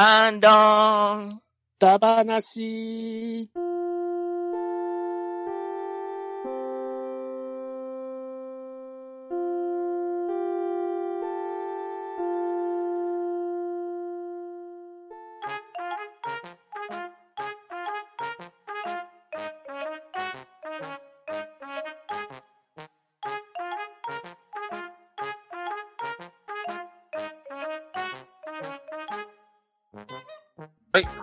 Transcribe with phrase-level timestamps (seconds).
[0.00, 1.40] アンドン。
[1.80, 3.50] ダバナシ。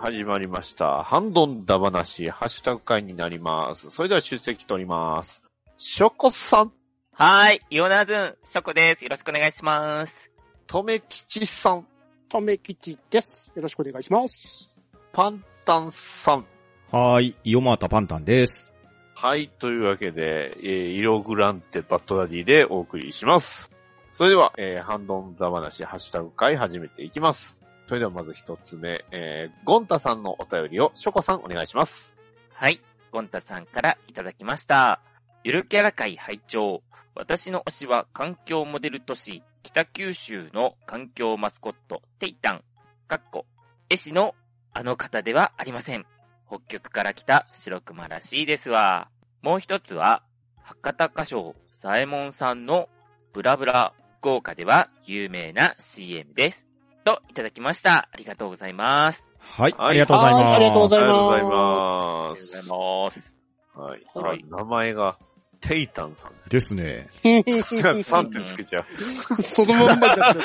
[0.06, 1.02] 始まりました。
[1.02, 3.90] ハンドンダ話、ハッシュタグ会になります。
[3.90, 5.42] それでは出席取ります。
[5.78, 6.72] ショコさん、
[7.10, 7.60] はーい。
[7.70, 9.02] イオナズン、ショコです。
[9.02, 10.30] よろしくお願いします。
[10.68, 11.88] とめきちさん、
[12.28, 13.50] とめきちです。
[13.56, 14.72] よろしくお願いします。
[15.12, 16.46] パンタンさん。
[16.92, 18.72] はーい、イオマータパンタンです。
[19.16, 23.72] はい、というわけで、えー、イログランテバッドダディでお送りします。
[24.12, 27.58] それでは、えー、ハンドンダ話、ハッシュタグ会始めていきます。
[27.86, 32.16] それではまず一つ目、えー、ゴンタさんのお便りをショコさんお願いします。
[32.52, 32.80] はい。
[33.12, 35.00] ゴンタさんからいただきました。
[35.44, 36.82] ゆるキャラ会拝聴
[37.14, 42.64] 私の推しは環境モデル都市、北九州の環境マスコット、テイタン。
[43.08, 43.46] かっこ、
[43.88, 44.34] 絵師の
[44.74, 46.04] あの方ではありません。
[46.46, 49.08] 北極から来た白熊らしいですわ。
[49.40, 50.24] もう一つは、
[50.62, 52.90] 博多歌唱、サエモンさんの
[53.32, 56.65] ブラブラ、福岡では有名な CM です。
[57.06, 58.08] と、いただきました。
[58.12, 59.24] ありがとうございます。
[59.38, 60.44] はい、はいありがとうございます。
[60.44, 63.20] はいありがとうございますありがとうございありまがとうございます。
[63.20, 63.36] す。
[63.76, 64.02] はい。
[64.14, 65.18] はい名前が、
[65.60, 66.50] テイタンさんです。
[66.50, 67.08] ですね。
[67.22, 68.84] 3ってつけちゃう。
[69.42, 70.42] そのまんまになっちゃった。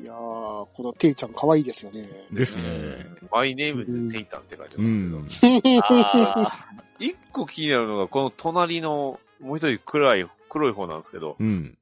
[0.00, 2.08] いやー、このていちゃん可愛いですよね。
[2.32, 3.06] ですね。
[3.30, 5.62] マイネームズテイタンって書いてうますけど。
[5.68, 6.24] ん。
[6.26, 6.66] あ
[6.98, 11.78] 一個気になるのが、この隣の、もう一人暗い、黒い方なんですけど、うん。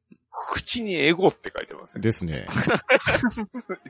[0.50, 2.00] 口にエゴって書いてますね。
[2.02, 2.46] ですね。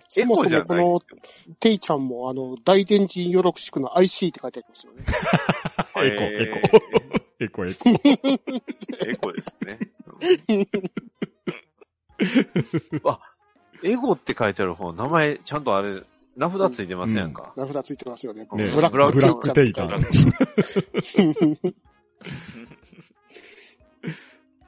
[0.08, 0.84] そもそエゴじゃない。
[0.84, 5.04] もこのていちゃんも、あの、大伝寺よろくしくの IC って書いてありますよね。
[6.04, 6.34] エコ、エ
[7.40, 7.64] え コ。
[7.64, 7.90] エコ、エコ。
[7.90, 9.78] ーエゴですね。
[10.48, 10.68] うん
[13.04, 13.18] あ、
[13.82, 16.02] エゴって書いてある方、名前、ちゃんとあれ、
[16.36, 18.46] 名札ついてませんか、名札ついてますよね。
[18.52, 19.88] ねブラブラックブラックテイタン。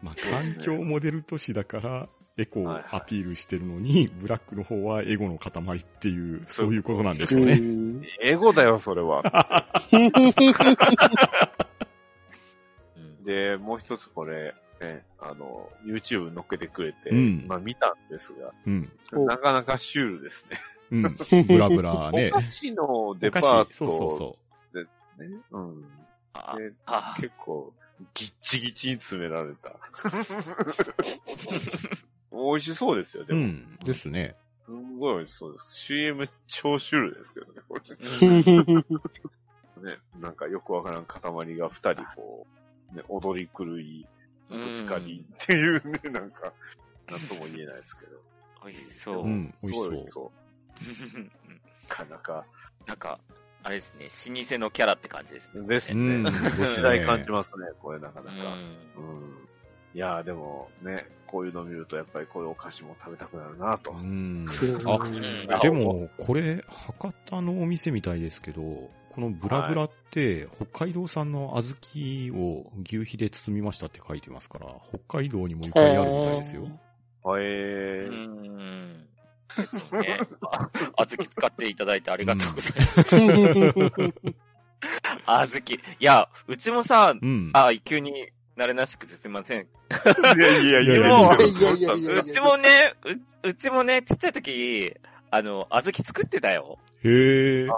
[0.04, 7.56] まあ、環境モデル都市だから、エコをアピールしてるのに、ブラックの方はエゴの塊っていう、そういうことなんでしょううね。
[7.56, 9.22] んエゴだよ、それは。
[9.91, 11.64] ー
[13.25, 18.93] で、もう一つこれ、ね、あの、YouTube 載っけてくれて、うんまあ見たんですが、うん。
[19.14, 20.60] おなかなかシュールですね。
[20.91, 21.16] うん。
[21.47, 22.37] ブラブラねお。
[22.37, 24.37] 菓子のデパート子、そうそうそ
[25.22, 25.31] ね。
[25.53, 25.84] うん。
[26.34, 27.72] あであ結構、
[28.15, 29.77] ギッチギチに詰められた。
[32.32, 33.37] 美味しそうですよ、でう。
[33.37, 33.78] ん。
[33.84, 34.37] ですね。
[34.66, 35.75] すんごい美味しそうです。
[35.75, 37.82] CM 超シュールですけどね、これ。
[39.91, 41.21] ね、なんかよくわからん塊
[41.56, 42.47] が二人こ
[42.93, 44.06] う、ね、踊り狂い、
[44.49, 46.53] ぶつかりっていうね、なんか、
[47.11, 48.19] なんとも言えないですけど。
[48.65, 49.28] 美味しそうう。
[49.28, 49.55] ん。
[49.62, 50.12] 美味しそうすごい美味し。
[50.12, 50.44] そう。
[51.88, 52.47] なかなか。
[52.87, 53.21] なんか、
[53.64, 53.94] あれです
[54.28, 55.66] ね、老舗のキャラって感じですね。
[55.66, 56.22] ですうん。
[56.25, 56.30] ね。
[56.64, 57.06] 時代ね。
[57.06, 58.36] 感じますね、これなかうなか。
[58.36, 58.36] ん。
[58.38, 59.48] うん。
[59.94, 63.92] いやーでもね、こういうの見るとやっぱりこういうお菓子も食べたくなるなと。
[63.92, 64.47] うん。
[64.84, 76.69] ああ、でも、これ、博多のお店みたいですけど、このブラブラって、北海道産の小豆を牛皮で包みましたって書いてますから、北海道にもゆかりあるみたいですよ。
[77.26, 79.08] えうー、ん。
[79.56, 80.53] えっとね、ああずき使
[81.54, 83.16] っていただいてありがとうございます。
[83.16, 84.25] うん、
[85.25, 85.75] あずき。
[85.75, 89.60] いや、うちもさ、うん、あ、急に慣れなしくてすいません。
[89.60, 91.28] いやいやいやいや。
[91.32, 92.94] うちもね
[93.43, 94.94] う、ちもね、ちっちゃい時、
[95.31, 96.78] あの、あずき作ってたよ。
[97.04, 97.69] へえ。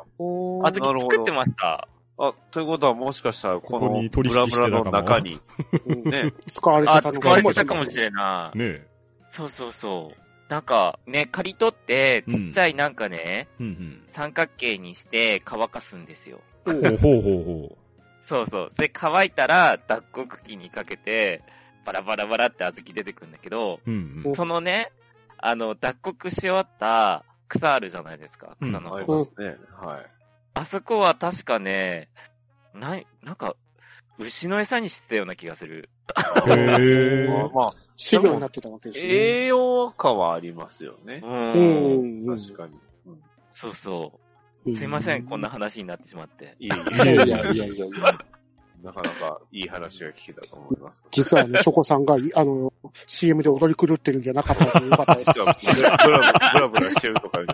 [0.63, 1.89] あずき作ってました。
[2.19, 5.39] あ、ということはもしかしたら、このブラブラの中に、
[6.05, 6.93] ね、使われて
[7.55, 8.59] たかもしれない。
[8.59, 8.87] ね
[9.31, 10.26] そうそうそう。
[10.49, 13.63] なんか、ね、刈り取って、ちっちゃいなんかね、え。
[13.63, 16.41] うん三角形にして乾かすんですよ。
[16.65, 16.83] うん。
[16.83, 17.77] ほうほうほうほ
[18.23, 18.71] そうそう。
[18.77, 21.43] で、乾いたら、脱穀機にかけて、
[21.85, 23.91] バラバラバラって小豆出てくるんだけど、う。
[23.91, 24.35] うんうん。
[24.35, 24.93] そのね、
[25.39, 28.57] あの、脱穀し終わった草あるじゃないですか。
[28.61, 29.13] うん草のあり方。
[29.15, 29.57] ますね。
[29.81, 30.07] はい。
[30.55, 32.09] あそこは確かね、
[32.73, 33.57] ない、なんか、
[34.19, 35.91] 牛の餌にしてたような気がする。
[36.47, 37.29] へえ。
[37.29, 39.09] あまあ、資料になってたわけですね。
[39.09, 41.27] 栄養価はありますよねう。。
[41.27, 42.39] うんん。
[42.39, 42.75] 確かに。
[43.07, 43.21] うん
[43.53, 44.21] そうそ
[44.67, 44.75] う。
[44.75, 45.49] すいません、こんな。
[45.49, 46.57] 話になってしまって。
[46.59, 47.87] いい、いやいやいやいやいや。
[48.83, 51.05] なかなかいい話が聞けたと思います。
[51.11, 52.73] 実はあの、チョコさんが、あの、
[53.07, 55.31] CM で踊り狂ってるんじゃなかったのでよかったです。
[55.77, 56.21] ブラブラ、
[56.53, 57.47] ブラブラしちょっとブラ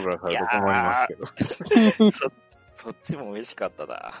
[0.00, 2.32] ブラされると困りますけど。
[2.84, 4.12] そ、そっちも美味しかったな。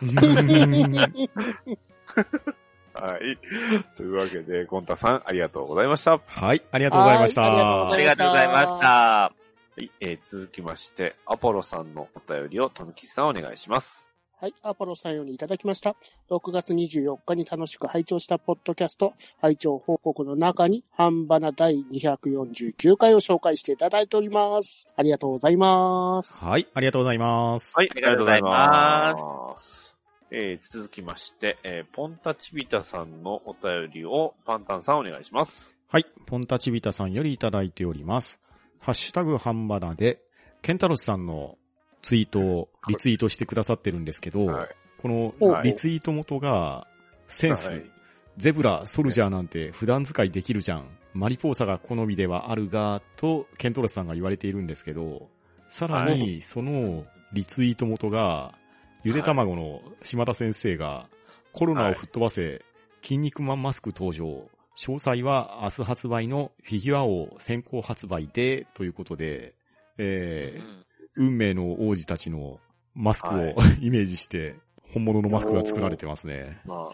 [2.94, 3.38] はい。
[3.96, 6.12] というわけで、ゴンタさん、ありがとうございました。
[6.12, 7.42] ははい、ありがとうございました。
[7.42, 9.32] はいありがとうございました。
[9.78, 9.90] い。
[10.00, 14.03] えー続きまして、アポロさんのお便りを、とぬきさんお願いします。
[14.40, 15.94] はい、アポロさんよりいただきました。
[16.28, 24.88] 6月24日に楽しく拝聴したポッドキャスト、拝聴報告の中に、半ばな第249回を紹介していただいております。
[24.96, 26.44] ありがとうございます。
[26.44, 27.72] はい、ありがとうございます。
[27.76, 29.98] はい、ありがとうございますす。
[30.32, 35.76] えー続きまして、えーポンタチビタさんのお便りを、パンタンさんお願いします。
[35.86, 36.06] はい。
[36.26, 38.40] ポンタチビタさんよりいただいております。
[38.80, 40.20] ハッシュタグハンバナで、
[40.60, 41.56] ケンタロスさんの
[42.04, 44.68] ツイートをリツイートしてくださってるんですけど、はい。
[44.98, 46.86] このはいリツイート元が、
[47.28, 47.84] センス、はい。
[48.36, 50.84] ゼブラ、ソルジャーなんて普段使いできるじゃん。
[51.14, 55.28] マリポーサが好みではあるが、と、ケントロスさんが言われているんですけど、
[55.70, 58.54] さらはに、そのリツイート元が、
[59.02, 61.08] ゆで卵の島田先生が、
[61.52, 62.62] コロナを吹っ飛ばせ、
[63.00, 64.50] 筋肉マンマスク登場。
[64.76, 69.54] 詳細は明日発売のフィギュア王先行発売で、ということで、
[69.96, 70.84] えー、
[71.16, 72.60] 運命の王子たちの
[72.94, 73.54] マスクを、はい
[73.86, 74.56] イメージして、
[74.92, 76.60] 本物のマスクが作られてますね。
[76.64, 76.90] ま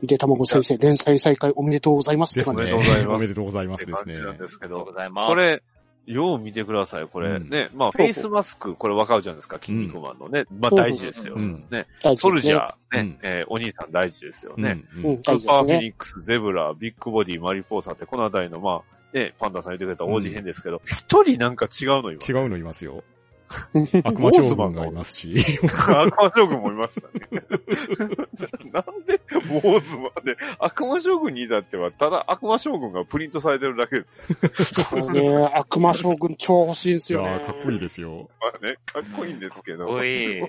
[0.00, 2.56] ゆでたまご先生、連載再開おめでとうございますってですね。
[2.56, 3.08] 感じです。
[3.08, 4.18] おめでとうございあ、ますですね。
[4.18, 5.28] なんですけどありがとうご、ざいます。
[5.28, 5.62] これ、
[6.06, 7.30] よう見てください、これ。
[7.30, 7.70] うんね。
[7.74, 10.44] まあ、フェイスマスク、これわかるじゃないですか、筋肉マンのね。
[10.58, 11.34] まあ、大事ですよ。
[11.36, 11.86] うんね。
[12.16, 14.84] ソルジャー、ね、うんえーお兄さん大事ですよね。
[14.96, 15.64] うんうん、スーパー。
[15.64, 23.02] フェニックス、ゼブラ、ビッグボディ、マリポーサって、このあたりの、まあ、ね、パンダさん言ってくれた王子編ですけど、一、人なんか違うのいます違うのいますよ。
[24.04, 25.34] 悪魔将軍がいますし。
[25.64, 27.14] 悪魔将軍もいましたね。
[28.72, 35.12] なんで、ウォーズマンで、悪魔将軍に至っては、ただ悪魔将軍がプリントされてるだけです。
[35.12, 37.28] ね、悪魔将軍超欲しいんですよね。
[37.28, 38.28] いやーかっこいいですよ。
[38.40, 39.86] まあね、かっこいいんですけど。
[39.86, 40.42] かっこいい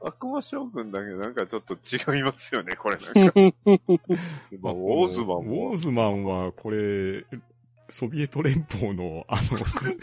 [0.00, 3.34] 悪魔将軍だけなんかちょっと違いますよね、これなんか。
[4.60, 5.76] まあ、ウォーズマンウォもー。
[5.76, 7.24] ズマンは、これ、
[7.90, 9.42] ソビエト連邦の、あの、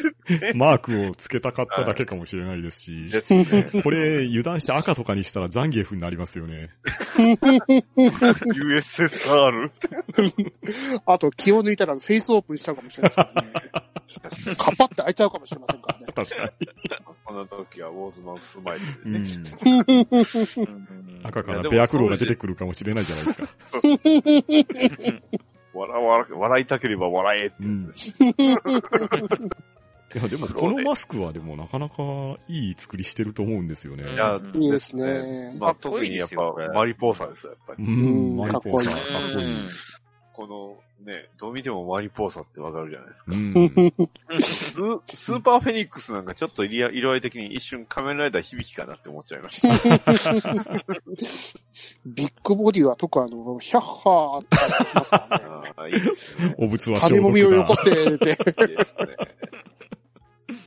[0.55, 3.69] マークをつけたかっただけかもしれないですし、ですね。
[3.83, 6.69] これ、油断して赤とかにしたらザンギエフになりますよね。
[8.53, 9.71] USSR?
[11.05, 13.23] あと気を抜いたらフェイスオープンしちゃうかもしれないで
[14.29, 14.55] すね。
[14.57, 16.05] カパって開いちゃうかもしれませんからね。
[16.13, 16.51] 確か
[17.27, 18.85] その時はウォーズマンスマイル
[21.23, 23.49] 赤からベアクローが出てくるかもしれないじゃないですか。
[25.87, 27.77] 笑笑笑いたければ笑えってうん。
[27.77, 28.15] やつです。
[30.13, 32.03] いや、でもこのマスクはでもなかなか
[32.47, 34.03] いい作りしてると思うんですよね。
[34.03, 37.83] うんいや、いいですねまあ、特にやっぱマリポーサですよ、やっぱり。
[37.85, 39.69] うん、マリポーサー、かっこいい
[40.33, 43.31] この、ね、どう見てもマリポーサってわかるじゃないですか。
[43.31, 43.93] うん。
[44.41, 44.71] ス
[45.15, 49.67] スーパーフェニックスなんかちょっと色色合い的に一瞬仮面ライダー響きかなって思っちゃいました。
[52.05, 55.27] ビッグボディは特あの、ヒャッハーって言ってますか
[55.77, 55.95] らね。
[55.95, 56.55] いいですね。
[56.57, 57.75] お仏は消金もみを毒だよこ。
[57.75, 58.29] せって。
[58.31, 59.07] いいですね。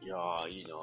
[0.03, 0.75] いやー、いいなー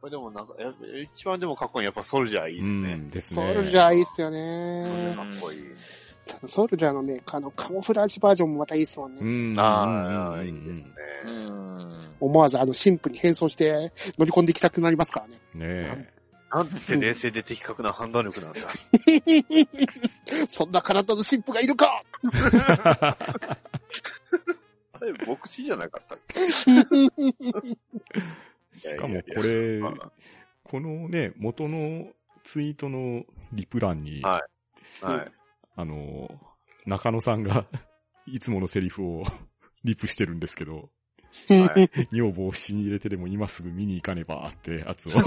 [0.00, 0.72] これでもなんか、や
[1.14, 2.92] 一番でもかっこいいやっぱソルジャーいいですね。
[2.92, 3.54] うん、ですソね。
[3.54, 4.46] ルジャーいいっすよソルジね。
[4.46, 5.58] ャーかっこいい。
[6.46, 9.20] ソルジャーのね、あの、カモフラージュバージョンもまたいいっすもんね。
[9.20, 9.54] うん。
[9.58, 10.74] ああ、いいですね。
[10.74, 10.84] ね
[11.24, 11.88] うん
[12.20, 15.38] 思わずあの、神父に変装して乗り込んできたくなりますからね。
[15.60, 16.12] え。
[16.50, 18.60] なんて冷静で的確な判断力なんだ。
[20.48, 22.02] そんな体の神父がいるか
[24.92, 26.50] あれ、牧師じゃなかったっけ？
[28.78, 29.80] しかもこれ
[30.64, 32.08] このね、元の
[32.42, 34.42] ツイートのリプ欄に、は
[35.02, 35.32] はい。
[35.78, 36.28] あの、
[36.86, 37.64] 中野さんが
[38.26, 39.22] いつものセリフを
[39.84, 40.90] リプしてるんですけど、
[41.48, 42.08] はい。
[42.10, 45.12] 女房を死に入れてでも今すぐ見に行かねばってやつを。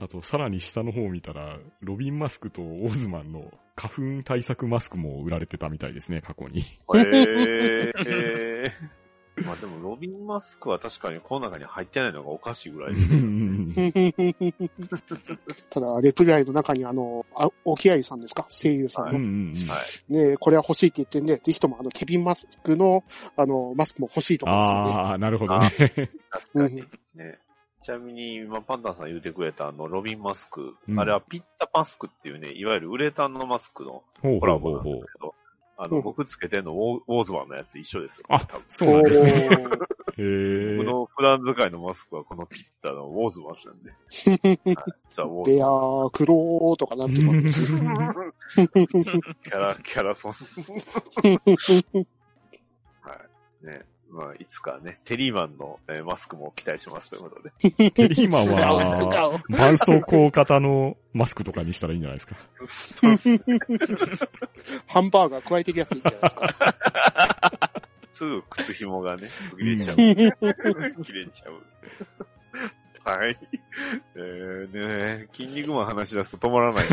[0.00, 6.62] あと、さらに下の方を見たら、ロビンマスクとオーズマンの花粉対策マスクも売られてたみたいですね、過去に。
[6.94, 8.97] えー、えー。
[9.44, 14.12] まあでも、ロビンマスクは確かにこの中に入ってないのがおかしいぐらいですね。
[15.70, 18.46] ただ、レプライの中にあの、あ沖合さんですか？
[18.48, 19.10] 声優さんの。
[19.12, 19.76] うんうんうんは
[20.08, 20.12] い。
[20.30, 23.04] ねこれは欲しいって言ってんで、ぜひともあの、ケビンマスクの、
[23.36, 24.92] あの、マスクも欲しいと思うんですよね。
[24.94, 25.72] ああ、なるほどね。
[26.30, 26.84] 確かに。
[27.14, 27.38] ね。
[27.80, 35.06] ちなみに、今、パンタンさん言ってくれたあの、ロビンマスク、うんあれはピッタマスクっていうね、いわゆるウレタンのマスクのほうほコラうほうほうボなんです。
[35.12, 35.34] けど、あの、う
[35.86, 38.26] ん僕つけてんのウォーウォーズマンのやつ一緒ですよ。
[38.28, 39.32] あそうなんですね。
[39.32, 40.86] へえ僕。
[40.86, 43.90] の普段使いのマスクはこのピッタのウォーズマンなんで。
[44.74, 45.76] はい、ザ・ウォーズベアマン。
[46.06, 47.26] ー、クローとかなんとか。
[49.44, 50.32] キャラ、キャラソン。
[53.02, 53.14] は
[53.62, 53.66] い。
[53.66, 53.86] ね。
[54.10, 57.50] まあ、いつかね、テリーマンの、えーマスクも期待しますということで。
[57.92, 59.38] テリーマンは、顔。
[59.48, 62.36] 絆創膏型のマスクとかにしたらいいんじゃないですか。
[64.86, 66.54] ハンバーガー加えてるやついいんじゃないですか。
[68.12, 69.96] すぐ靴紐がね、途切れちゃう。
[71.04, 71.60] 切れちゃう。
[73.08, 73.38] はい。
[74.14, 76.88] えー、ね筋肉マン話し出すと止まらないん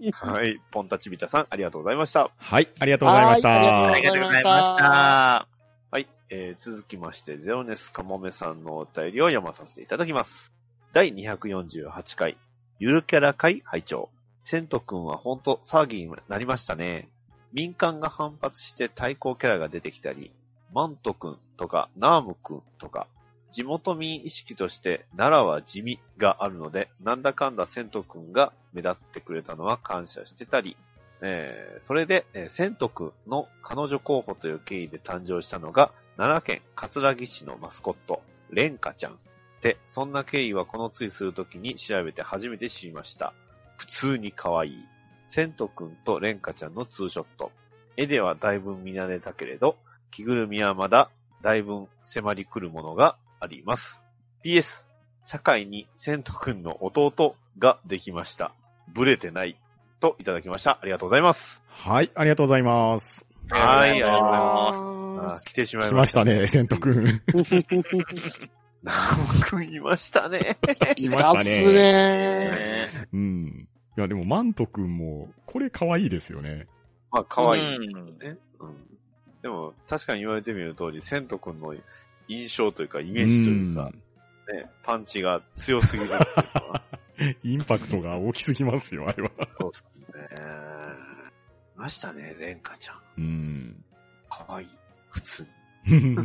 [0.00, 0.10] で。
[0.12, 0.60] はい。
[0.70, 2.30] ポンタチビタさん、ありがとうございました。
[2.36, 4.02] はい、ありがとうございましはあたり。
[4.04, 5.48] がとうございました。
[5.90, 6.08] はい。
[6.30, 10.52] えー、続きまして、ゼロネスカモメさんのお便りを読まさせていただきます。
[10.92, 12.36] 第248回、
[12.78, 14.10] ゆるキャラ会拝聴
[14.42, 17.08] セント君は本当騒ぎになりましたね。
[17.52, 20.32] 民間が反発して対抗キャラが出てきたり、
[20.72, 23.08] マント君とかナーム君とか、
[23.50, 30.76] 地元民意識として奈良は地味があるので、なんだかんだセント君が目立ってくれたのは感謝してたり、
[31.20, 39.18] えーそれで、えー、セント君の彼女候補という経緯で誕生したのが、奈良県葛城市のマスコット、レンカちゃん。
[39.62, 43.32] で、そんな経緯はこのついするときに調べて初めて知りました。
[43.76, 44.84] 普通に可愛い。
[45.28, 47.52] セント君とレンカちゃんのツーショット。
[47.96, 49.76] 絵ではだいぶ見慣れたけれど、
[50.10, 51.10] 着ぐるみはまだ
[51.42, 54.02] だいぶ迫り来るものがあります。
[54.44, 54.84] PS、
[55.24, 58.52] 社会にセント君の弟ができました。
[58.88, 59.56] ブレてない。
[60.00, 60.78] といただきました。
[60.80, 61.62] ありがとうございます。
[61.68, 63.26] はい、ありがとうございます。
[63.50, 64.76] はいありがとうございます。
[64.76, 66.14] あー来てしまい来まし。
[66.16, 67.20] ましたたね、セント君。
[68.82, 70.58] ナム君いましたね。
[70.96, 71.66] いましたね。
[71.66, 71.72] ね。
[71.72, 73.68] ねうん。
[73.96, 76.68] いや、でも、マント君も、これ可愛いですよね。
[77.10, 78.36] まあ、可愛いうんね。
[78.60, 78.76] うん。
[79.42, 81.74] でも、確かに言われてみる通り、セント君の
[82.28, 83.90] 印象というか、イメージというか、
[84.52, 89.30] ね、パンチが強すぎるっていう インパクトが大きすぎますよ、あれは。
[89.60, 90.28] そうですね。
[91.76, 93.00] いましたね、レンカちゃん。
[93.18, 93.84] うん。
[94.28, 94.68] 可愛い。
[95.10, 95.46] 普通
[95.86, 96.16] に。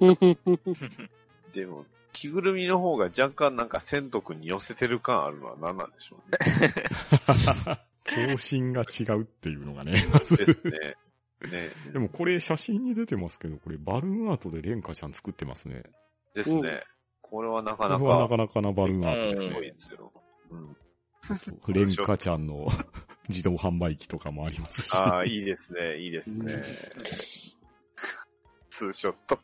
[0.00, 0.12] う
[1.54, 6.38] でも、着ぐるみの方が若干なんかセント君に寄せてる感あるのは何なんでしょうね。
[8.04, 10.96] 頭身が違うっていうのがね、ですね。
[11.46, 11.70] ね。
[11.92, 15.82] でもこれ写真に出てますけど、これバルーンアートでレンカちゃん作ってますね。
[16.34, 16.82] ですね。
[17.22, 19.70] これはなかなこれはなか、かなかなバルーンアートですすごいね。
[19.72, 20.12] ですよ。
[20.50, 20.76] うん。
[21.72, 22.68] レンカちゃんの
[23.28, 24.94] 自動販売機とかもありますし。
[24.94, 26.62] ああ、いいですね、いいですね。
[28.70, 29.38] ツーショット。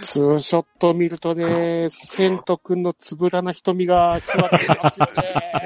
[0.00, 5.22] ツーショットを見るとね、セント君のつぶらな瞳が際立ちますよね。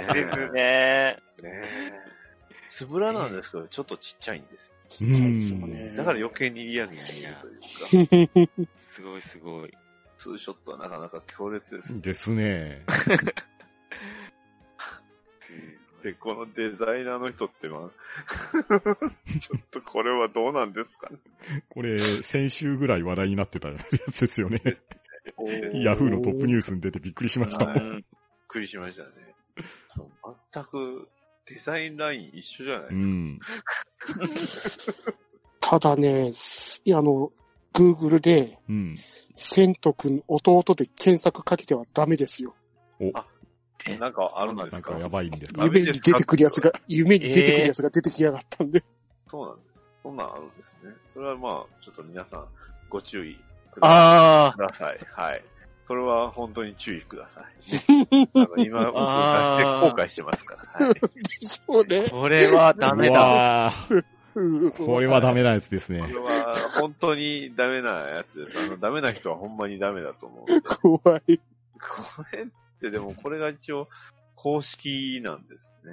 [0.15, 0.53] ですね。
[0.53, 1.78] ねえ。
[2.79, 4.73] つぶらなんですけど、ちょっとちっちゃいんですよ。
[4.89, 5.97] ちっちゃいですよね。
[5.97, 7.57] だから余計にリアルに見えるとい
[8.45, 8.53] うか、
[8.93, 9.77] すごいすごい。
[10.17, 12.01] ツーショットはなかなか強烈ですね。
[12.01, 12.85] ですね。
[16.05, 17.91] で、このデザイナーの人ってまあ、
[19.41, 21.19] ちょっとこれはどうなんですかね。
[21.69, 23.79] これ、先週ぐらい話題になってたや
[24.13, 24.63] つですよね。
[25.73, 28.03] ヤフーのトップニュースに出てびっくりしましたびっ
[28.47, 29.35] くりしましたね。
[30.53, 31.09] 全く
[31.49, 33.09] デザインライン一緒じゃないでうすか。
[33.09, 33.41] ん。
[35.61, 37.33] ただね、すあの、
[37.73, 38.97] Google で、うん。
[39.37, 42.55] セント君弟で検索かけてはダメですよ。
[44.01, 44.91] なんかあるんですか？
[44.91, 45.65] なんかやばいんですか？
[45.65, 48.83] 夢に出てくるやつが、夢に出てくるやつが出てきやがったんで。
[49.29, 49.83] そうなんです。
[50.03, 50.93] そんなんあるんですね。
[51.07, 52.49] それはまあ、ちょっと皆さん
[52.91, 53.37] ご注意
[53.71, 54.99] くだあください。
[55.13, 55.45] はい。
[55.89, 57.45] それは本当に注意ください。
[58.37, 60.87] あの今、僕出して後悔してますから。
[60.87, 61.01] はい。
[61.41, 62.11] そうねあ、。
[62.11, 63.21] これはダメうだ。
[63.21, 64.05] わー
[64.73, 66.07] これはダメなやつですねこ。
[66.07, 68.63] れは本当にダメなやつです。
[68.63, 71.01] あの、ダメな人はほんまにダメだと思う。
[71.01, 71.39] 怖い。
[71.39, 72.47] これっ
[72.83, 73.89] てでもこれが一応
[74.35, 75.93] 公式なんですね。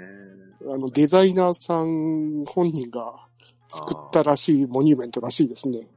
[0.74, 3.26] あの、デザイナーさん本人が
[3.70, 5.88] 作ったらしいモニュメントらしいですね。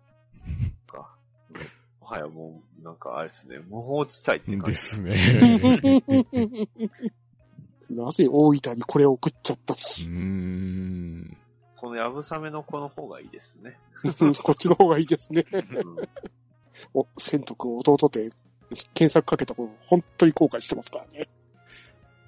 [2.08, 4.66] はやもう、なんかあれですね、無法地帯って感じ。
[4.66, 6.02] ですね。
[7.90, 10.10] なぜ大分にこれを送っちゃったうしー。
[10.10, 11.36] ん。
[11.76, 13.78] このやぶさめの子の方がいいですね。
[14.42, 15.44] こっちの方がいいですね。
[15.52, 16.08] うん
[16.94, 18.30] お、千徳弟って
[18.94, 21.28] 検索かけたこと本当に後悔してますからね。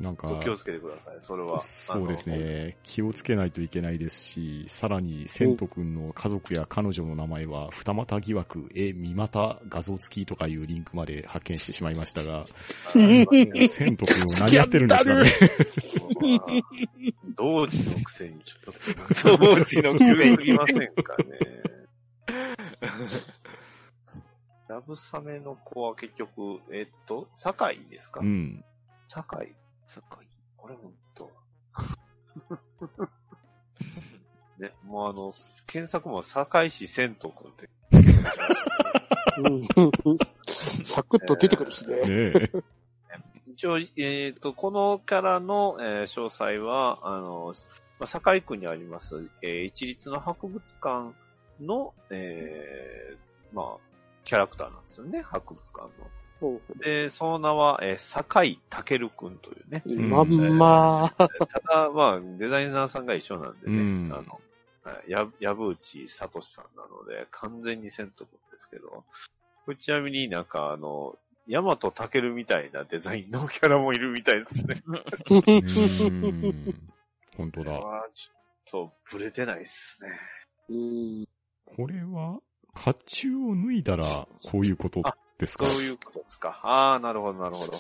[0.01, 1.19] なんか、気をつけてください。
[1.21, 1.59] それは。
[1.59, 2.79] そうですね。
[2.83, 12.47] 気をつけないといけないですし、さらに、セント君の家族や彼女の名前は、二股疑惑、え、三股画像付きとかいうリンクまで発見してしまいましたが。
[12.47, 13.23] セ
[13.91, 15.33] ント君を何やってるんですかね。
[16.21, 16.47] まあ
[17.37, 18.75] 同時のくせにちょっ
[19.29, 19.37] と。
[19.37, 21.39] 同時のくせに上すぎませんかね。
[24.69, 28.21] ラブサメの子は結局、えっと、堺ですか？
[28.21, 28.65] うん。
[29.09, 29.55] 堺。
[29.91, 30.21] そっか。
[30.57, 31.33] これほんと。
[34.59, 35.33] ね、もうあの、
[35.67, 37.69] 検索も堺市千斗くんって。
[39.39, 39.67] うん
[40.85, 41.97] サクッと出てくるしね。
[41.97, 42.53] ねえ。
[43.51, 47.53] 一応、えっ、と、このキャラの、えー詳細は、あの、
[47.99, 51.13] まあ、堺区にあります、えー一律の博物館
[51.61, 53.79] の、えーまあ、
[54.23, 55.91] キャラクターなんですよね、博物館の。
[56.41, 59.83] ほうで、その名は、えー、堺武くんというね。
[59.87, 64.41] まんま、ただ、まあ、デザイナーさんが一緒なんでね、うんあの、
[64.83, 69.05] はいや、矢部内聡さんなので、完全に千斗くんですけど、
[69.67, 71.17] これちなみになんかあの、
[71.47, 74.83] ヤマトタケルみたいなデザインのキャラもいるみたいですね。
[75.31, 76.81] うーん
[77.37, 77.73] 本当だ。
[78.15, 80.11] ちょっと、ブレてないっすね。
[80.69, 81.29] うん
[81.77, 82.41] これは、
[82.75, 85.03] 甲冑を脱いだら、こういうこと
[85.41, 85.67] ですか？
[85.67, 86.61] そういうことですか。
[86.63, 87.73] ああ、なるほど、なるほど。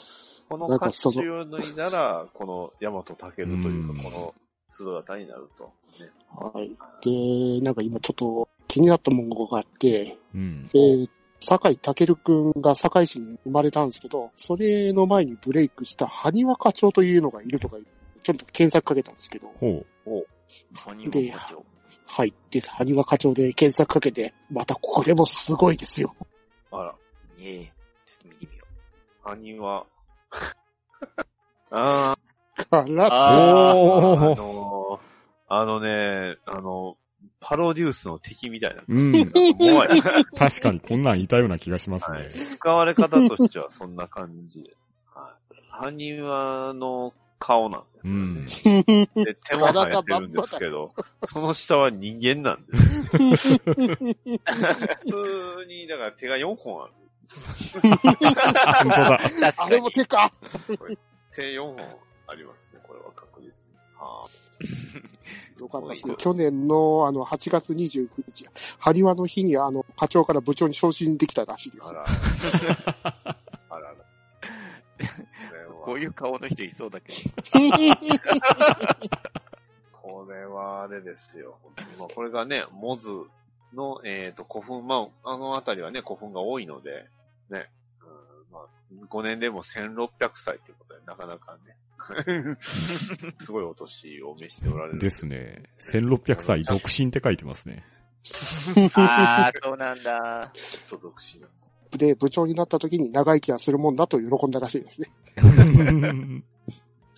[0.48, 4.34] この甲なんかその冑を脱いだら、このヤマトタケルといううんか、この
[4.70, 5.72] 姿になると。
[6.00, 6.70] ね、はい。
[7.02, 10.68] で、なんか今ちょっと気になったものがあって、うん。
[10.74, 11.08] えー、
[11.40, 17.76] 坂井健くんが堺市に生まれたんですけど、それの前にブレイクした埴輪課長というのがいるとか、
[18.22, 19.84] ちょっと検索かけたんですけど、ほ
[20.86, 21.64] 何もで課長。
[22.06, 22.34] はい。
[22.50, 26.14] で、埴輪課長で検索かけて、またこれもすごいですよ。
[26.70, 26.94] あら、
[27.42, 27.72] ええ
[28.06, 28.64] ちょっと見てみよ
[29.22, 29.86] 埴輪。
[31.72, 32.16] あ
[32.70, 33.10] から、う。
[33.10, 35.10] ああ、おーあのー
[35.52, 36.96] あのね、あの、
[37.40, 38.82] パロデュースの敵みたいな。
[38.86, 39.32] うん。
[39.58, 40.02] 怖い。
[40.38, 42.30] 確かにこんなんいたような気がしますねはい。
[42.30, 44.76] 使われ方としてはそんな感じで。
[45.12, 45.90] はい。
[45.90, 47.84] 埴輪の顔なん
[48.44, 48.84] ですよね。
[49.24, 50.94] で、手も生えてるんですけど、
[51.24, 52.76] その下は人間なんで
[53.36, 53.58] す。
[53.58, 53.68] 普
[55.08, 56.92] 通に、だから手が4本ある。
[57.36, 59.20] あ、本当だ。
[59.58, 59.80] あれ。
[59.80, 60.32] も手か。
[61.34, 61.76] 手4本
[62.26, 63.70] ありますね、これは確実に。
[63.96, 64.28] は
[65.60, 66.14] よかったですね。
[66.18, 68.46] 去年のあの8月29日、
[68.78, 71.94] 埴輪の日にあの課長から部長に昇進できたらしいであ、すあ。
[71.94, 73.36] ら。
[73.70, 73.96] あらら。
[75.84, 77.18] こういう顔の人いそうだけど。
[79.92, 81.58] これはあれですよ。
[81.98, 83.08] まあ、これがね、モズ
[83.72, 87.06] の、えっ、と、古墳、まあ、あのあたりはね、古墳が多いので、
[87.50, 87.70] ね、
[88.02, 88.66] うん、まあ、
[89.08, 91.76] 5年でも1600歳ということで、なかなかね、
[93.40, 94.98] すごいお年を召しておられる。
[94.98, 95.64] ですね。
[95.80, 97.84] 1600歳独身って書いてますね。
[98.94, 100.52] ああ、 そうなんだ。
[100.54, 101.70] ちょっと独身なんです。
[101.92, 105.10] で、部長になった時に長生きはするもんだと喜んだらしいですね。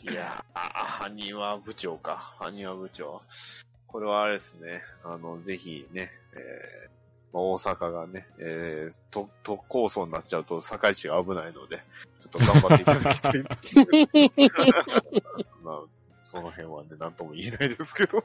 [0.03, 2.35] いやー、あ、埴輪部長か。
[2.41, 3.23] 埴輪部長。
[3.87, 4.83] これはあれですね。
[5.05, 7.02] あの、ぜひね、えー
[7.33, 11.83] まあ大阪がね、えー、と、都構想になっちゃうと、堺市が危ないので、
[12.21, 13.87] ちょっと頑張っていただきたいんですけど。
[15.65, 15.81] まあ、
[16.25, 18.25] その辺はね、なんとも言えないですけど。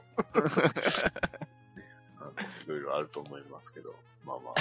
[2.66, 3.94] いろいろあると思いますけど、
[4.24, 4.54] まあまあ。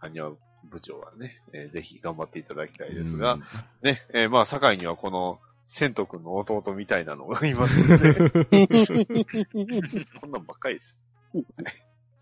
[0.08, 3.38] 埴輪部長はね、えーぜひ頑張っていただきたいですが、
[3.82, 8.14] ね、えーまあ、堺にはこの、千斗くんの弟みたいなのがいますので、
[10.20, 10.98] こんなんばっかりです。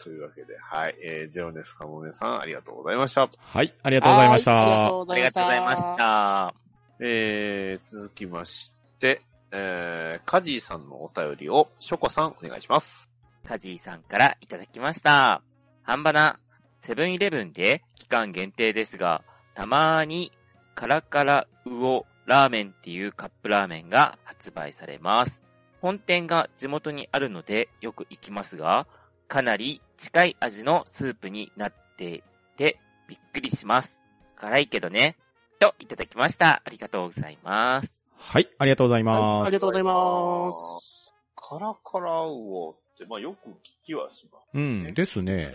[0.07, 3.29] というわけで、はい、えー、ゼロネスカモメさん、ありがとうございました。
[3.37, 4.53] はい、ありがとうございました。
[4.53, 5.83] はいありがとうございまし。
[5.83, 6.55] た。
[7.01, 13.11] えー、続きまして、えー、カジーさんのお便りを、ショコさん、お願いします。
[13.45, 15.43] カジーさんからいただきました。
[15.83, 16.39] 半ばな、
[16.83, 19.25] セブンイレブンで期間限定ですが、
[19.57, 20.31] たまーに
[20.77, 25.43] カラカラウオラーメンっていうカップラーメンが発売されます。
[25.81, 28.87] 本店が地元にあるのでよく行きますが、
[29.29, 32.23] かなり近い味のスープになってい
[32.57, 34.01] てびっくりします。
[34.37, 35.17] 辛いけどね。
[35.59, 36.63] といただきました。
[36.65, 37.89] ありがとうございます。
[38.19, 39.61] はい、ありがとうございはいますありが。
[39.61, 41.15] とうございます。
[41.35, 44.45] カラカラウオって、まあ、よく聞きはします。
[44.55, 45.53] うん、ですね。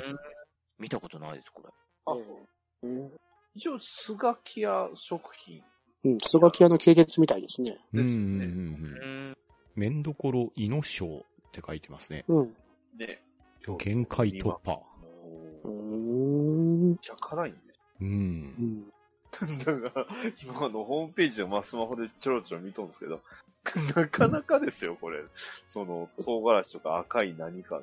[0.79, 1.69] 見たことないです、これ。
[2.05, 2.13] あ、
[2.83, 3.11] うん、
[3.55, 5.61] 一応、スガキヤ食品。
[6.03, 7.77] うん、スガキ屋の系列みたいですね。
[7.93, 9.31] うん、うですん、ねうんううん。
[9.31, 9.37] ん。
[9.75, 12.25] めんどころ、いのしょうって書いてますね。
[12.27, 12.55] うん。
[12.97, 13.21] ね。
[13.77, 14.71] 限界突破。
[14.71, 14.85] も
[15.63, 16.89] うう、ーん。
[16.89, 17.57] めっちゃ辛いね。
[18.01, 18.11] うんう。
[18.63, 18.89] ん。
[19.59, 20.05] だから、
[20.43, 23.21] 今あのホームページでまあスマホでちょろちょろ見とるんですけど、
[23.95, 25.23] なかなかですよ、これ。
[25.69, 27.79] その、唐辛子とか赤い何か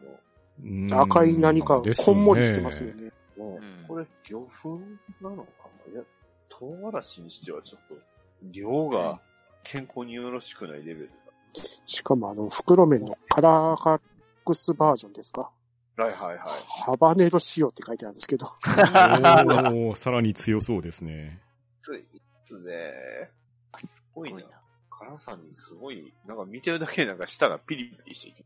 [0.62, 3.12] うん赤い何か、ですこんもりしてますよね。
[3.36, 4.80] ううんこれ、魚粉
[5.20, 5.92] なのかな？
[5.92, 6.02] いや、
[6.48, 7.94] 唐辛子にしてはちょっと、
[8.50, 9.20] 量が
[9.62, 11.10] 健康によろしくないレベル
[11.86, 14.00] しかもあの、袋麺のカラーカッ
[14.44, 15.42] クスバージョンですか？
[15.42, 15.50] だ。
[16.02, 16.38] はいはいはい。
[16.68, 18.46] ハバネロ仕様って書いてあるんですけど。
[18.46, 21.40] おー、さらに強そうですね。
[21.82, 22.04] つい、
[22.44, 23.28] つで、
[23.76, 24.42] すごいな。
[24.90, 28.44] 辛さにすごい、なんか見てるだけでなんか舌がピリピリして。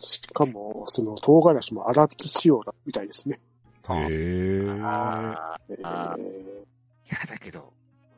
[0.00, 3.40] しかも、その唐辛子も粗挽き仕様だみたいですね。
[3.88, 4.06] へえ。
[4.06, 4.72] ー
[5.68, 7.72] いや、だけど、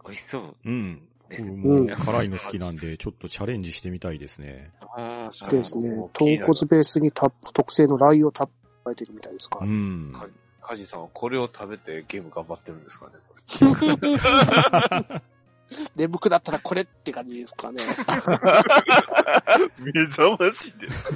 [0.05, 1.09] 美味しそううん。
[1.29, 1.43] です。
[1.43, 4.71] うんもう辛いの好きなんで、ちょっとチャレンジしてみたいですね。
[4.81, 5.91] あーですね。
[6.13, 8.49] 豚骨ベースにた特製のラー油をたっ
[8.85, 9.67] ぷりてるみたいですかう。
[9.67, 10.13] ん。
[10.13, 10.27] か
[10.63, 13.15] カジさんはこれを食べてゲーム頑張ってるんですかね？
[15.97, 17.83] 眠くなったらこれって感じですかね。
[19.85, 21.13] 目覚ましです。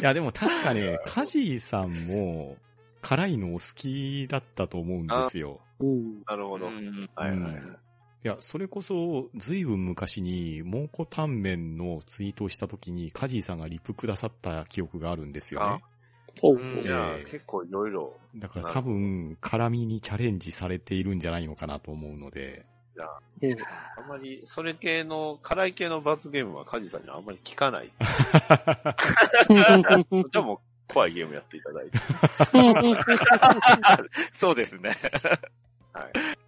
[0.00, 2.56] いや、でも確かね、カジーさんも、
[3.00, 5.60] 辛いのお好きだったと思うんですよ。
[5.78, 6.22] うん。
[6.26, 6.66] なるほど。
[6.66, 7.62] うんはいはい。
[8.24, 15.84] うんいや、それこそ、ずいぶん昔に、蒙古タンメンのツイートをした時に、カジーさんがリプくださった記憶があるんですよね。
[16.40, 16.88] ほううんじ
[17.30, 22.66] 結構いろいろ、だから多分、辛みにチャレンジされているんじゃないのかなと思うので。
[22.96, 23.56] うん
[23.96, 27.92] あんまり、それ系の、辛い系の罰ゲームはカジさんにはあんまり聞かない。
[29.48, 31.98] じゃあもう、怖いゲームやっていただいて。
[34.34, 34.96] そうですね。
[35.92, 36.47] はい。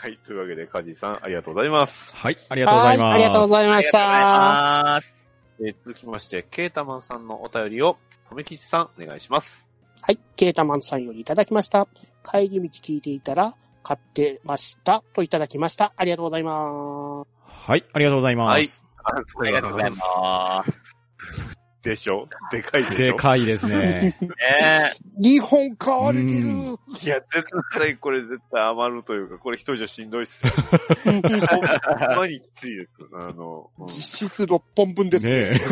[0.00, 0.18] はい。
[0.24, 2.16] というわけで、カジさん、ありがとうございます。
[2.16, 3.04] はい、ありがとうございます。
[3.04, 5.20] はありがとうございましありがとうございた。
[5.62, 9.70] えー続きまして、ケータマンさんのお便りを、とめきちさん、お願いします。
[10.00, 10.18] はい。
[10.36, 11.86] ケータマンさんよりいただきました。
[12.24, 15.04] 帰り道聞いていたら、買ってました。
[15.12, 15.92] といただきました。
[15.98, 17.68] ありがとうございます。
[17.68, 18.48] はい、ありがとうございます。
[18.48, 21.59] はいあありがとうございます。
[21.82, 22.28] でしょ？
[22.52, 22.96] でかいでしょ？
[22.96, 24.16] でかいですね。
[24.20, 26.46] ね日本買われてる。
[26.48, 30.52] うんいや、絶対これ絶対余るというか、これ一人じゃしんどいっすよ。
[31.04, 32.90] ほんまにきついです。
[33.14, 35.50] あの、うんし実質6本分ですね。
[35.50, 35.60] ね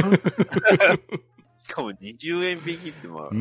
[1.68, 3.38] かも20円引きってまあね、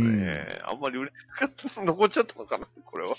[0.64, 3.16] うんあんまり売れなかった、残っちゃったのかな、これは。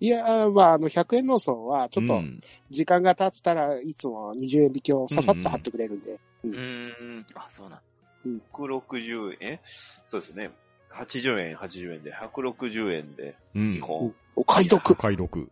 [0.00, 6.18] いやー、まあ、あの、100円農村は、ちょっと、うん時間が経ったらいつも20円引きをささっと貼ってくれるんで。
[6.44, 7.26] うーん。
[7.34, 7.82] あ、そうなんだ。
[8.26, 9.60] 160円？
[10.06, 10.50] そうですね。
[10.92, 13.80] 80円、80円で、160円で、うん2。
[13.80, 14.14] 本。
[14.36, 14.94] お買い得お。
[14.94, 15.50] 買い得。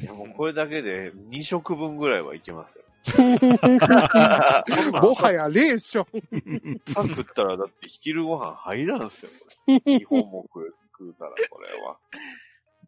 [0.00, 2.84] いや、もうこれだけで2食分ぐらいはいけますよ。
[5.00, 6.80] もはやレーション。
[6.92, 9.30] パン食ったらだって昼ご飯入らんすよ。
[9.68, 11.96] 2本も食う食うたら、これは。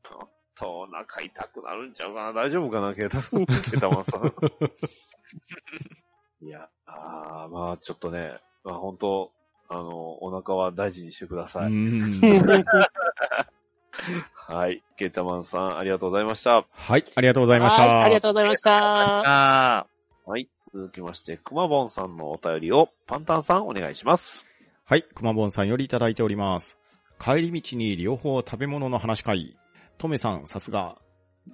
[0.02, 3.46] ちょっとお腹痛くなるんちゃうかな大丈夫かなケータさん。
[3.46, 4.34] ケータマンさん。
[6.44, 9.32] いや、あーまあちょっとね、まあ本当
[9.70, 11.66] あの、お腹は大事にしてください。
[11.66, 12.20] うん
[14.32, 14.82] はい。
[14.96, 16.66] ケータマンさん、ありがとうございました。
[16.70, 18.02] はい、ありがとうございましはい、た。
[18.02, 19.80] ありがとうございました。
[19.80, 19.86] あ
[20.24, 20.48] はい。
[20.72, 24.46] 続きまして、くまぼんさんのお便りを、パンタンさんお願いします。
[24.84, 26.78] はい、くまぼんさんよりいただいております。
[27.18, 29.58] 帰り道に両方食べ物の話会。
[29.98, 30.96] トメさん、さすが、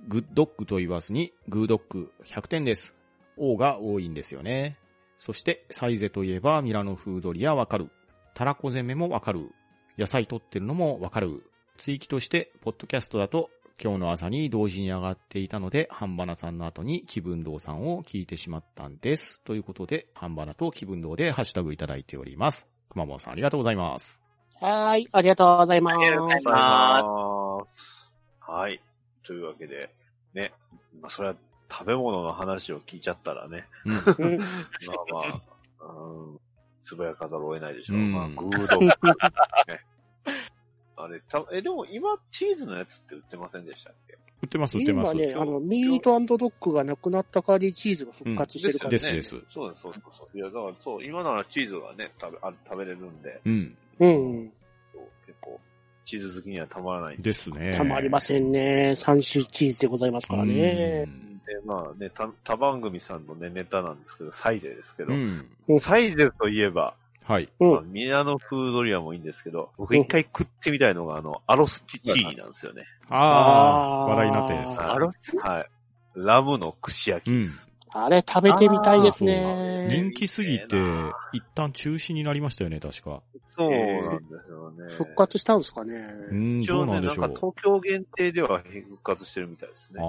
[0.08, 2.94] グッドッグと言わずに、グードッグ100点です。
[3.36, 4.76] 王が多いんですよね。
[5.24, 7.90] そして、サイゼといえばミラノ風ドリアわかる。
[8.34, 9.52] タラコ攻めもわかる。
[9.96, 11.50] 野菜取ってるのもわかる。
[11.78, 13.48] 追記として、ポッドキャストだと、
[13.82, 19.40] 今日の朝に同時に上がっていたので、ハンバナさんの後に気分堂さんを聞いてしまったんです。
[19.44, 22.68] ということで、ハンバナと気分堂でハッシュタグいただいております。
[22.90, 24.22] くまぼんさんありがとうございます。
[24.60, 26.48] はい、ありがとうございまありがとうございす。
[26.48, 28.78] ますはい。
[29.26, 29.88] というわけで、
[30.34, 30.52] ね。
[31.00, 31.36] まあ、それは
[31.76, 33.66] 食べ物の話を聞いちゃったらね。
[33.84, 35.42] うんうんまあま
[35.80, 36.40] あ、うん、
[36.82, 37.98] つぶやかざるを得ないでしょう。
[37.98, 38.94] うんまあ、グードッグ、ね。
[40.96, 44.16] あれ、た、え、でも今、チーズのやつって売ってませんでしたっけ？
[44.42, 45.12] 売ってます、売ってます。
[45.16, 50.38] 今ね、あの、ミートドッグがなくなった代わりチーズが復活してるから、ねですですそうです、そうそうそう。
[50.38, 53.76] いや、だからそう、今ならチーズがね、食べ、あ食べれるんで、うん。
[54.00, 54.52] うん。
[55.26, 55.60] 結構、
[56.04, 57.22] チーズ好きにはたまらないんで。
[57.24, 57.74] ですね。
[57.74, 58.90] たまりませんね。
[58.90, 61.10] 3種チーズでございますからねう。
[61.10, 65.46] んで、まあね、た、他番組さんのね、ネタなんですけど、サイゼですけど、うん。
[65.80, 67.48] サイゼといえば、はい。
[67.58, 72.84] うんまあ、ミラノフードリアもいいんですけど、僕一回食ってみたいのが、あの、アロスティチーニなんですよね。
[73.08, 74.80] ああ、あー話題になってるやつ。
[74.80, 75.10] あロ
[75.42, 75.66] はい。
[76.14, 77.30] ラムの串焼き。
[77.30, 77.48] うん。
[77.96, 79.86] あれ食べてみたいですね。
[79.88, 80.76] 人気すぎて、
[81.32, 83.22] 一旦中止になりましたよね、確か。
[83.56, 84.92] そうなんですよね。
[84.94, 86.08] 復活したんですかね。
[86.30, 87.20] うん、どうなんでしょう。
[87.20, 90.00] なんか東京限定では復活してるみたいですね。
[90.00, 90.06] ああ、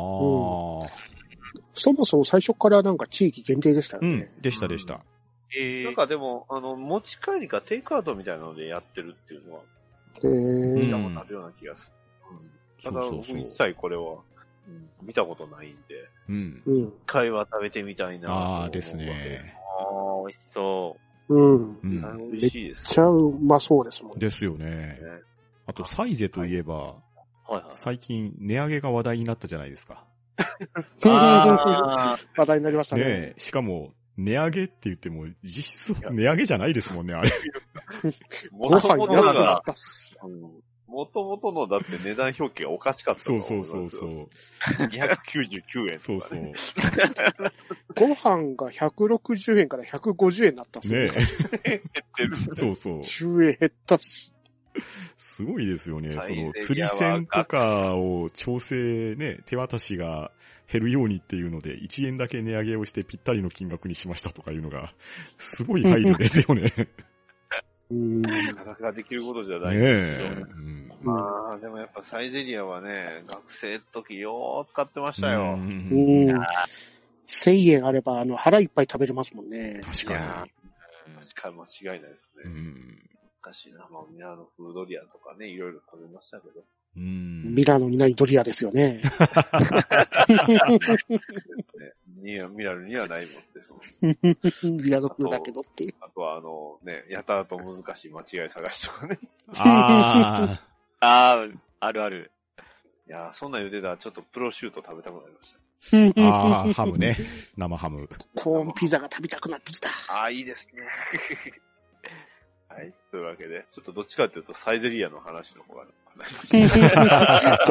[1.73, 5.01] そもそも最初からなんか地域限定でしたようんね。、でしたでした。
[5.55, 9.61] えーなんかでも、あの、持ち帰りかテイクアウトみたいなのでやってるっていうのは、
[10.23, 11.93] へうん見ーたことあるような気がする。
[12.31, 12.49] うん
[12.83, 13.55] ただ、そうそうそう僕一。
[13.55, 14.17] 切これは、うん
[15.01, 16.61] 見たことないんで、うん。
[16.65, 16.83] うん。
[16.83, 19.55] 一回は食べてみたいなああ、ですね。
[19.79, 20.97] ああ、美味しそ
[21.29, 21.79] うん。
[21.81, 22.05] うん。
[22.05, 24.19] あ美味しいですめっちゃうまそうですもんね。
[24.19, 24.65] ですよね。
[24.65, 24.99] ね。
[25.67, 26.75] あと、サイゼといえば、
[27.49, 27.51] う。
[27.51, 27.63] はいはい。
[27.73, 30.05] 最近値上げが話題になったじゃないですか。
[31.05, 33.09] あ話題になりましたねね。
[33.09, 37.31] えしかも、値上げって言っても、実質値上げじゃないですもんね、あれ。
[38.51, 40.15] もご飯安くながっ、たし。
[40.87, 43.41] もともとのだって値段表記がおかしかったとそう。
[43.41, 44.29] そうそうそう。
[44.77, 45.99] 299円とか、ね。
[45.99, 46.53] そうそう。
[47.95, 51.81] ご飯が160円から150円になったっすね減っ
[52.15, 52.37] てる。
[52.51, 52.99] そうそう。
[52.99, 54.31] 10円減ったし。
[55.17, 56.09] すごいですよね。
[56.21, 60.31] その釣り線とかを調整ね、手渡しが
[60.71, 64.93] 減るようにっていうので、1円だけ値上げをしてぴったりの金額にしましたとかいうのが、
[65.37, 66.73] すごい配慮ですよね。
[67.91, 68.21] ねうん。
[68.21, 69.77] なかなかできることじゃない。
[69.77, 70.25] ですけど。
[70.27, 75.41] うんまあ、でもやっぱサイゼリアはね、学生の時よう使ってましたよ。
[75.41, 76.41] ううんん。
[77.27, 79.81] 1000円あれば、あの、腹いっぱい食べれますもんね。
[79.83, 80.45] 確かいや
[81.07, 82.51] うん確かに間違いないですに。
[82.51, 82.59] うね。
[82.59, 83.09] ん。
[83.43, 83.87] 難しいな。
[83.91, 86.63] まあ、みんなあの、フードリアとかね、いろいろ食べましたけど。
[86.97, 87.55] うん。
[87.55, 88.99] ミラノにないドリアですよね。
[92.17, 94.77] ね、にはミラルにはないもんですもん。
[94.81, 95.93] ミラノ風だけどっていう。
[96.01, 99.19] あとはあの、ね、やたらと難しい間違い探しとかね。
[99.57, 100.61] あ
[101.01, 102.31] あー、あるある。
[103.07, 105.59] いやーそんなん言うてたらちょっとプロシュート食べたくなりました。
[106.21, 107.17] あ、ああ、ハムね。
[107.57, 108.09] 生ハム。
[108.35, 109.89] コーンピザが食べたくなってきた。
[110.09, 110.81] ああ、いいですね。
[112.67, 112.93] はい。
[113.11, 115.85] というわけで、ちょっとどっちかっていうとサイゼリアの話の方が、
[116.47, 116.57] じ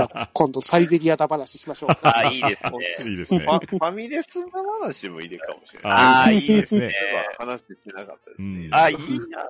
[0.03, 2.11] ゃあ、今度サイゼリアだ話しましょう か。
[2.19, 2.71] あー、いいですね。
[3.11, 3.77] いいですねフ。
[3.77, 5.93] ァミレスの話もいいかもしれない。
[5.93, 6.95] あーいいですね
[7.39, 8.67] 話してなかったですね。
[8.67, 9.47] うんあ、いいな。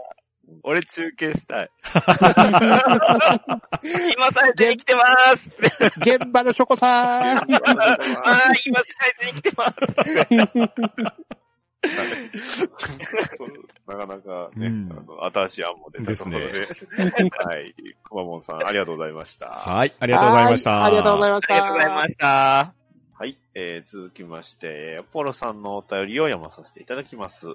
[0.62, 1.70] 俺中継したい。
[4.16, 5.02] 今サイズに来てま
[5.36, 5.50] す
[5.98, 7.38] 現場のショコさん。
[7.38, 9.74] あー、今サイズに来てます
[13.86, 16.66] なかなかね、うんあの、新しい案も出たところで。
[16.66, 17.74] ですはい。
[18.02, 19.46] くまモンさん、ありがとうございました。
[19.46, 20.70] はい、ありがとうございました。
[20.70, 21.54] はいありがとうございました。
[21.54, 22.74] ありがとうございました。
[23.12, 23.38] はい。
[23.54, 27.46] えー、続きまして、ポロさんのお便りを読まさせていただきます。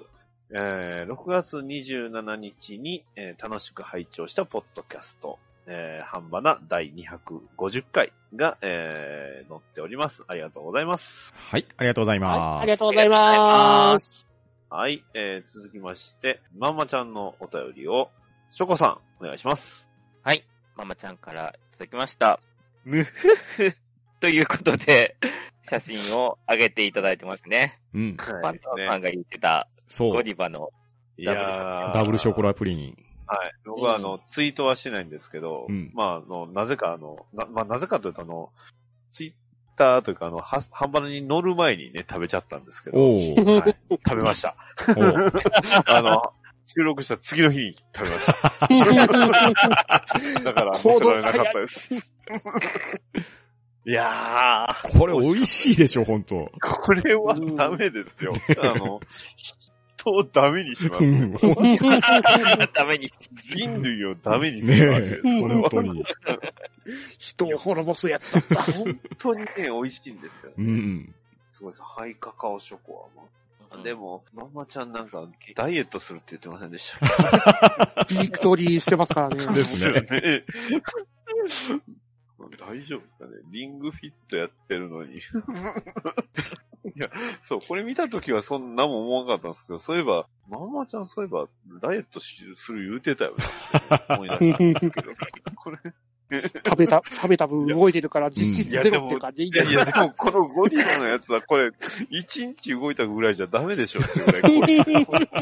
[0.52, 10.24] えー、6月27日に、えー楽しく拝聴したポッドキャスト、えー、半ばな第250回が、えー、載っております。
[10.26, 11.32] ありがとうございます。
[11.34, 12.38] はい、ありがとうございます。
[12.38, 14.30] はい、ありがとうございます。
[14.72, 15.04] はい。
[15.14, 18.10] えー、続きまして、まんまちゃんのお便りを、
[18.52, 19.88] ショコさん、お願いします。
[20.22, 20.44] はい。
[20.76, 22.38] ママちゃんからいただきました。
[22.84, 23.76] むふふ。
[24.20, 25.16] ということで、
[25.64, 27.80] 写真を上げていただいてますね。
[27.94, 28.16] うん。
[28.16, 28.52] パンはい。
[28.54, 30.12] ね、タンさんが言ってた、そう。
[30.12, 30.70] ゴディバの、
[31.16, 33.09] いやーダブルショコラプリン。
[33.30, 33.52] はい。
[33.64, 38.50] 僕はあの、ツイートはしないんですけど、うんまあ、あの、なぜかあの、な、まあ、なぜかというとあの、
[39.12, 39.32] ツイッ
[39.76, 42.98] ターというかあの、は、半端に乗る前にね、食べちゃったんですけど。
[42.98, 43.76] はい、
[44.08, 44.56] 食べました。
[45.86, 46.22] あの、
[46.64, 48.32] 収録した次の日に食べました。
[50.42, 51.94] だから、行動乗せられなかったです。
[53.86, 56.52] いやー、これ美味しいでしょ、ほんと。
[56.60, 58.32] これはダメですよ。
[58.62, 59.00] あの、
[60.00, 61.04] 人を ダメにします。
[63.46, 65.22] 人類をダメにすねる味です。
[65.26, 66.04] え、これは本当に。
[67.18, 68.62] 人を滅ぼすやつだった。
[68.72, 70.52] 本当にね、美味しいんですよ。
[70.56, 71.14] うん。
[71.52, 71.82] すごいです。
[71.82, 73.84] ハイカカオショコはもう。
[73.84, 79.54] でも、ママちゃんなんか、ダイエットするって言ってませんでしたっビクトリーしてますからね。
[79.54, 80.00] ですね。
[80.00, 80.44] ね。
[82.58, 85.20] 大丈夫ですかねリングフィットやってるのに。
[86.96, 87.10] いや、
[87.42, 91.48] そう、これ見たときはそんなも思わなかったんですけど、そういえば、ママちゃんそういえば、
[91.80, 93.34] ダイエットしする言うてたよ
[94.10, 95.12] 思い出したんですけど、
[95.56, 95.78] これ、
[96.64, 99.44] 食べた、食べた分動いてるから実質ゼロっていう感じ。
[99.44, 101.70] いやいや、でもこのゴディバのやつはこれ、
[102.08, 105.28] 一日動いたぐらいじゃダメでしょってぐらいこれ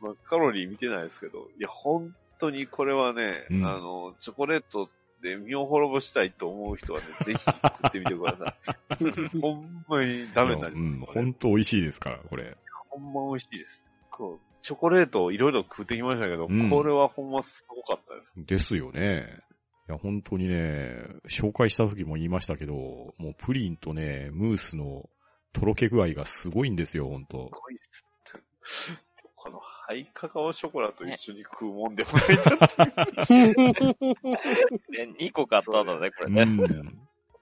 [0.00, 4.90] まあ、カロリー見てないですけど、いや、本当にこれはね、うんあの、チョコレート
[5.24, 8.54] で身を滅ぼしたいと思う人はね、 ぜひ食ってみてくださ
[9.34, 9.40] い。
[9.40, 11.18] ほんまにダメになります。
[11.18, 12.56] うん、と美味しいですから、これ。
[12.90, 13.82] ほんま美味しいです。
[14.10, 18.32] こう、チョコレートをいろいろ食ってきましたけど、うんこれはほんますごかったです。
[18.36, 19.26] ですよね。
[19.88, 20.94] いや、本当にね、
[21.28, 22.74] 紹介した時も言いましたけど、
[23.18, 25.08] もうプリンとね、ムースの
[25.52, 27.84] とろけ具合がすごいんですよ、本当すごいっす。
[27.92, 27.93] このハイ
[30.24, 36.42] カカオショコラと一緒に食うもんでもないなっていうね、2個買ったんだね、これね。
[36.42, 36.56] うん。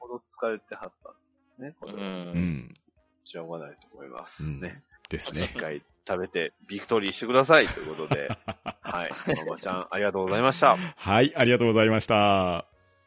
[0.01, 1.19] ほど疲れてはったんで
[1.57, 1.75] すね。
[1.79, 1.97] これう。
[1.97, 2.75] んん。
[3.23, 4.43] しょうがないと思います。
[4.43, 4.83] うんね。
[5.09, 5.55] です一ね。
[5.57, 8.29] 回食べてビクトリーしてくださいということで。
[8.83, 9.11] はい。
[9.47, 10.77] ママちゃん、ありがとうございました。
[10.77, 12.15] はい、ありがとうございました。
[12.15, 12.67] は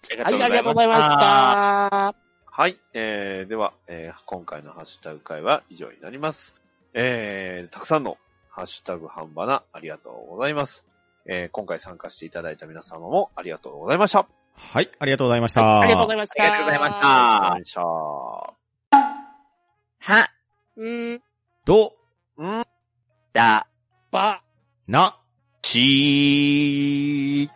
[0.10, 1.20] い、はい、ありがとうございまし。
[1.20, 2.16] た。
[2.46, 2.80] はい。
[2.94, 6.56] えー、では、えー、今回のハッシュタグ会は以上になります。
[6.94, 8.18] えー、たくさんの
[8.56, 10.86] ハッシュタグ半ばなありがとうございます。
[11.28, 14.30] えー、今回参加していただいた皆様もありがとうございました。
[14.54, 15.82] はい、ありがとうございました。
[15.82, 16.42] ありがとうございました。
[16.42, 17.82] ありがとうございましたありがとうございました。
[20.14, 20.30] は、
[20.78, 21.22] うん。
[21.66, 21.94] ど、
[22.38, 22.66] うん。
[23.34, 23.68] だ、
[24.10, 24.42] ば、
[24.88, 25.20] な、
[25.62, 27.50] ち